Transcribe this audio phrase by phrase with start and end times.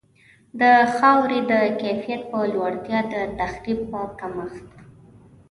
[0.59, 0.61] د
[0.95, 4.67] خاورې د کیفیت په لوړتیا، د تخریب په کمښت.